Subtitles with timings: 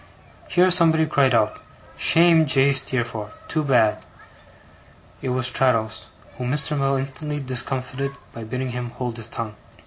[0.49, 1.59] Here somebody cried out,
[1.95, 2.73] 'Shame, J.
[2.73, 3.39] Steerforth!
[3.47, 4.03] Too bad!'
[5.21, 6.07] It was Traddles;
[6.39, 6.75] whom Mr.
[6.75, 9.53] Mell instantly discomfited by bidding him hold his tongue.